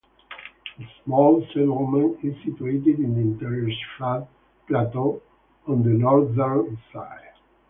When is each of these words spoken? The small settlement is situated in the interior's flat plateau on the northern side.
The 0.79 0.87
small 1.03 1.45
settlement 1.53 2.23
is 2.25 2.35
situated 2.43 2.97
in 2.97 3.13
the 3.13 3.19
interior's 3.21 3.77
flat 3.99 4.27
plateau 4.67 5.21
on 5.67 5.83
the 5.83 5.91
northern 5.91 6.79
side. 6.91 7.21